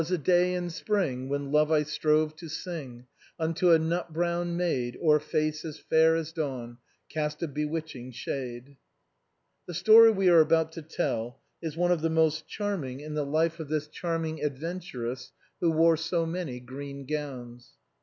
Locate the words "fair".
5.77-6.15